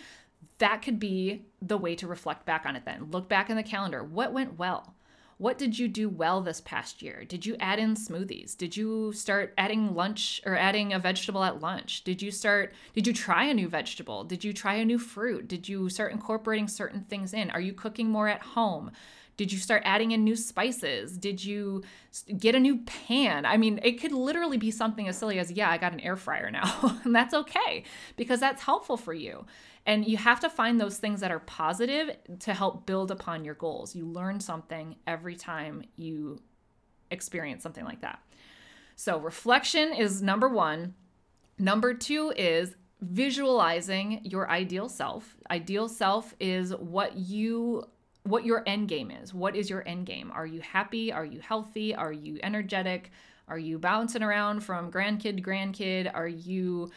that 0.58 0.82
could 0.82 1.00
be 1.00 1.44
the 1.62 1.78
way 1.78 1.96
to 1.96 2.08
reflect 2.08 2.46
back 2.46 2.66
on 2.66 2.76
it 2.76 2.86
then. 2.86 3.08
Look 3.10 3.30
back 3.30 3.50
in 3.50 3.56
the 3.56 3.64
calendar. 3.64 4.04
What 4.04 4.34
went 4.34 4.60
well? 4.60 4.94
What 5.42 5.58
did 5.58 5.80
you 5.80 5.88
do 5.88 6.08
well 6.08 6.42
this 6.42 6.62
past 6.62 7.02
year? 7.02 7.26
Did 7.28 7.48
you 7.48 7.56
add 7.60 7.80
in 7.80 7.96
smoothies? 7.96 8.56
Did 8.56 8.78
you 8.78 9.12
start 9.12 9.56
adding 9.58 9.96
lunch 9.96 10.40
or 10.46 10.56
adding 10.56 10.94
a 10.94 11.00
vegetable 11.00 11.44
at 11.44 11.60
lunch? 11.60 12.04
Did 12.04 12.22
you 12.22 12.30
start 12.30 12.76
did 12.94 13.08
you 13.08 13.14
try 13.14 13.46
a 13.46 13.54
new 13.56 13.68
vegetable? 13.68 14.24
Did 14.24 14.44
you 14.44 14.54
try 14.54 14.76
a 14.76 14.86
new 14.86 15.00
fruit? 15.00 15.48
Did 15.48 15.68
you 15.68 15.90
start 15.90 16.12
incorporating 16.12 16.68
certain 16.68 17.02
things 17.06 17.34
in? 17.34 17.50
Are 17.50 17.60
you 17.60 17.74
cooking 17.74 18.08
more 18.08 18.28
at 18.28 18.44
home? 18.44 18.92
Did 19.38 19.52
you 19.52 19.60
start 19.60 19.82
adding 19.86 20.12
in 20.12 20.24
new 20.24 20.36
spices? 20.36 21.18
Did 21.18 21.44
you 21.44 21.84
get 22.38 22.56
a 22.56 22.60
new 22.60 22.80
pan? 22.80 23.46
I 23.46 23.58
mean, 23.58 23.80
it 23.84 24.00
could 24.00 24.12
literally 24.12 24.58
be 24.58 24.72
something 24.72 25.08
as 25.08 25.18
silly 25.18 25.40
as, 25.40 25.52
yeah, 25.52 25.70
I 25.70 25.78
got 25.78 25.94
an 25.94 26.00
air 26.00 26.16
fryer 26.16 26.52
now. 26.52 27.00
and 27.04 27.16
that's 27.16 27.34
okay 27.34 27.84
because 28.18 28.40
that's 28.40 28.62
helpful 28.62 28.98
for 28.98 29.14
you. 29.14 29.46
And 29.86 30.08
you 30.08 30.18
have 30.18 30.40
to 30.42 30.50
find 30.50 30.80
those 30.80 30.98
things 30.98 31.22
that 31.22 31.32
are 31.32 31.40
positive 31.40 32.16
to 32.40 32.54
help 32.54 32.86
build 32.86 33.10
upon 33.10 33.44
your 33.44 33.56
goals. 33.56 33.96
You 33.96 34.06
learn 34.06 34.40
something 34.40 34.96
every 35.08 35.36
time 35.36 35.84
you 35.96 36.40
experience 37.10 37.64
something 37.64 37.86
like 37.86 38.02
that. 38.02 38.20
So, 38.96 39.20
reflection 39.20 39.94
is 39.94 40.22
number 40.22 40.48
one. 40.48 40.94
Number 41.58 41.94
two 41.94 42.32
is 42.36 42.76
visualizing 43.02 44.22
your 44.24 44.50
ideal 44.50 44.88
self. 44.88 45.36
Ideal 45.50 45.90
self 45.90 46.36
is 46.40 46.76
what 46.76 47.18
you 47.18 47.84
what 48.24 48.46
your 48.46 48.64
end 48.68 48.88
game 48.88 49.12
is. 49.12 49.34
What 49.34 49.56
is 49.56 49.70
your 49.70 49.88
end 49.88 50.06
game? 50.06 50.32
Are 50.34 50.46
you 50.46 50.62
happy? 50.62 51.12
Are 51.12 51.26
you 51.26 51.40
healthy? 51.40 51.96
Are 51.96 52.14
you 52.14 52.40
energetic? 52.44 53.12
Are 53.48 53.58
you 53.58 53.80
bouncing 53.80 54.24
around 54.24 54.62
from 54.62 54.92
grandkid 54.92 55.38
to 55.38 55.42
grandkid? 55.42 56.10
Are 56.14 56.28
you 56.28 56.92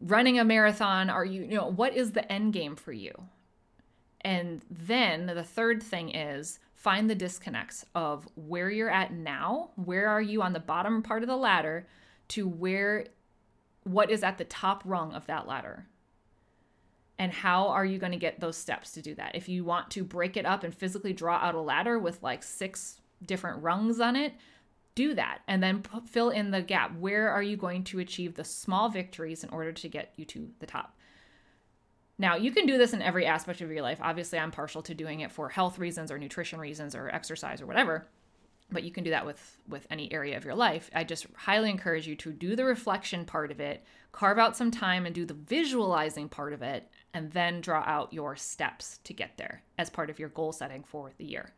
running 0.00 0.38
a 0.38 0.44
marathon 0.44 1.10
are 1.10 1.24
you 1.24 1.42
you 1.42 1.56
know 1.56 1.66
what 1.66 1.96
is 1.96 2.12
the 2.12 2.30
end 2.30 2.52
game 2.52 2.76
for 2.76 2.92
you 2.92 3.12
and 4.20 4.62
then 4.70 5.26
the 5.26 5.42
third 5.42 5.82
thing 5.82 6.14
is 6.14 6.60
find 6.74 7.10
the 7.10 7.14
disconnects 7.14 7.84
of 7.94 8.28
where 8.36 8.70
you're 8.70 8.90
at 8.90 9.12
now 9.12 9.70
where 9.76 10.08
are 10.08 10.22
you 10.22 10.40
on 10.42 10.52
the 10.52 10.60
bottom 10.60 11.02
part 11.02 11.22
of 11.22 11.28
the 11.28 11.36
ladder 11.36 11.86
to 12.28 12.46
where 12.46 13.06
what 13.84 14.10
is 14.10 14.22
at 14.22 14.38
the 14.38 14.44
top 14.44 14.82
rung 14.84 15.12
of 15.14 15.26
that 15.26 15.48
ladder 15.48 15.86
and 17.18 17.32
how 17.32 17.68
are 17.68 17.84
you 17.84 17.98
going 17.98 18.12
to 18.12 18.18
get 18.18 18.40
those 18.40 18.56
steps 18.56 18.92
to 18.92 19.02
do 19.02 19.14
that 19.14 19.34
if 19.34 19.48
you 19.48 19.64
want 19.64 19.90
to 19.90 20.04
break 20.04 20.36
it 20.36 20.46
up 20.46 20.64
and 20.64 20.74
physically 20.74 21.12
draw 21.12 21.36
out 21.36 21.54
a 21.54 21.60
ladder 21.60 21.98
with 21.98 22.22
like 22.22 22.42
six 22.42 23.00
different 23.24 23.62
rungs 23.62 24.00
on 24.00 24.14
it 24.16 24.32
do 24.98 25.14
that 25.14 25.42
and 25.46 25.62
then 25.62 25.80
p- 25.80 26.00
fill 26.06 26.30
in 26.30 26.50
the 26.50 26.60
gap. 26.60 26.98
Where 26.98 27.30
are 27.30 27.42
you 27.42 27.56
going 27.56 27.84
to 27.84 28.00
achieve 28.00 28.34
the 28.34 28.42
small 28.42 28.88
victories 28.88 29.44
in 29.44 29.50
order 29.50 29.70
to 29.70 29.88
get 29.88 30.12
you 30.16 30.24
to 30.24 30.50
the 30.58 30.66
top? 30.66 30.98
Now, 32.18 32.34
you 32.34 32.50
can 32.50 32.66
do 32.66 32.76
this 32.76 32.92
in 32.92 33.00
every 33.00 33.24
aspect 33.24 33.60
of 33.60 33.70
your 33.70 33.80
life. 33.80 34.00
Obviously, 34.02 34.40
I'm 34.40 34.50
partial 34.50 34.82
to 34.82 34.94
doing 34.94 35.20
it 35.20 35.30
for 35.30 35.48
health 35.48 35.78
reasons 35.78 36.10
or 36.10 36.18
nutrition 36.18 36.58
reasons 36.58 36.96
or 36.96 37.08
exercise 37.10 37.62
or 37.62 37.66
whatever, 37.66 38.08
but 38.70 38.82
you 38.82 38.90
can 38.90 39.04
do 39.04 39.10
that 39.10 39.24
with 39.26 39.58
with 39.68 39.86
any 39.90 40.12
area 40.12 40.36
of 40.36 40.44
your 40.44 40.54
life. 40.54 40.90
I 40.94 41.04
just 41.04 41.26
highly 41.34 41.70
encourage 41.70 42.06
you 42.06 42.16
to 42.16 42.32
do 42.32 42.54
the 42.56 42.64
reflection 42.64 43.24
part 43.24 43.50
of 43.50 43.60
it, 43.60 43.84
carve 44.12 44.38
out 44.38 44.56
some 44.56 44.70
time 44.70 45.06
and 45.06 45.14
do 45.14 45.24
the 45.24 45.34
visualizing 45.34 46.28
part 46.28 46.52
of 46.52 46.62
it, 46.62 46.88
and 47.14 47.30
then 47.32 47.60
draw 47.60 47.82
out 47.86 48.12
your 48.12 48.36
steps 48.36 48.98
to 49.04 49.12
get 49.12 49.36
there 49.36 49.62
as 49.78 49.90
part 49.90 50.10
of 50.10 50.18
your 50.18 50.28
goal 50.28 50.52
setting 50.52 50.84
for 50.84 51.12
the 51.18 51.24
year. 51.24 51.54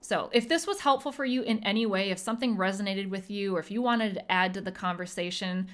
So, 0.00 0.30
if 0.32 0.48
this 0.48 0.66
was 0.66 0.80
helpful 0.80 1.10
for 1.10 1.24
you 1.24 1.42
in 1.42 1.64
any 1.64 1.84
way, 1.84 2.10
if 2.10 2.18
something 2.18 2.56
resonated 2.56 3.10
with 3.10 3.30
you, 3.30 3.56
or 3.56 3.60
if 3.60 3.70
you 3.70 3.82
wanted 3.82 4.14
to 4.14 4.32
add 4.32 4.54
to 4.54 4.60
the 4.60 4.70
conversation, 4.70 5.66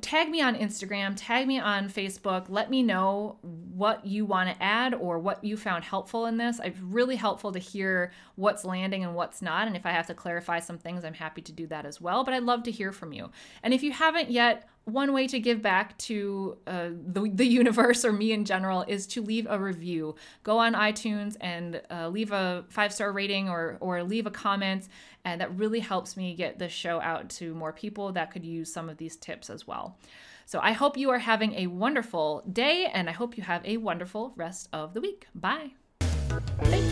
tag 0.00 0.28
me 0.28 0.40
on 0.40 0.54
Instagram, 0.54 1.14
tag 1.16 1.46
me 1.46 1.58
on 1.58 1.88
Facebook. 1.88 2.46
Let 2.48 2.70
me 2.70 2.82
know 2.82 3.38
what 3.42 4.04
you 4.06 4.24
want 4.24 4.50
to 4.50 4.62
add 4.62 4.94
or 4.94 5.18
what 5.18 5.42
you 5.44 5.56
found 5.56 5.84
helpful 5.84 6.26
in 6.26 6.36
this. 6.36 6.60
It's 6.62 6.78
really 6.80 7.16
helpful 7.16 7.52
to 7.52 7.58
hear 7.58 8.12
what's 8.36 8.64
landing 8.64 9.04
and 9.04 9.14
what's 9.14 9.42
not. 9.42 9.66
And 9.66 9.76
if 9.76 9.86
I 9.86 9.90
have 9.90 10.06
to 10.08 10.14
clarify 10.14 10.58
some 10.58 10.78
things, 10.78 11.04
I'm 11.04 11.14
happy 11.14 11.42
to 11.42 11.52
do 11.52 11.66
that 11.68 11.86
as 11.86 12.00
well. 12.00 12.24
But 12.24 12.34
I'd 12.34 12.42
love 12.42 12.62
to 12.64 12.70
hear 12.70 12.92
from 12.92 13.12
you. 13.12 13.30
And 13.62 13.72
if 13.72 13.82
you 13.82 13.92
haven't 13.92 14.30
yet, 14.30 14.68
one 14.84 15.12
way 15.12 15.28
to 15.28 15.38
give 15.38 15.62
back 15.62 15.96
to 15.96 16.58
uh, 16.66 16.88
the, 17.06 17.30
the 17.32 17.46
universe 17.46 18.04
or 18.04 18.12
me 18.12 18.32
in 18.32 18.44
general 18.44 18.84
is 18.88 19.06
to 19.08 19.22
leave 19.22 19.46
a 19.48 19.58
review. 19.58 20.16
Go 20.42 20.58
on 20.58 20.74
iTunes 20.74 21.36
and 21.40 21.80
uh, 21.90 22.08
leave 22.08 22.32
a 22.32 22.64
five 22.68 22.92
star 22.92 23.12
rating 23.12 23.48
or, 23.48 23.76
or 23.80 24.02
leave 24.02 24.26
a 24.26 24.30
comment. 24.30 24.88
And 25.24 25.40
that 25.40 25.56
really 25.56 25.80
helps 25.80 26.16
me 26.16 26.34
get 26.34 26.58
the 26.58 26.68
show 26.68 27.00
out 27.00 27.28
to 27.30 27.54
more 27.54 27.72
people 27.72 28.12
that 28.12 28.32
could 28.32 28.44
use 28.44 28.72
some 28.72 28.88
of 28.88 28.96
these 28.96 29.16
tips 29.16 29.50
as 29.50 29.66
well. 29.66 29.98
So 30.46 30.58
I 30.60 30.72
hope 30.72 30.96
you 30.96 31.10
are 31.10 31.18
having 31.18 31.54
a 31.54 31.68
wonderful 31.68 32.42
day 32.52 32.90
and 32.92 33.08
I 33.08 33.12
hope 33.12 33.36
you 33.36 33.42
have 33.44 33.64
a 33.64 33.76
wonderful 33.76 34.32
rest 34.36 34.68
of 34.72 34.94
the 34.94 35.00
week. 35.00 35.26
Bye. 35.34 35.72
Thank 36.62 36.91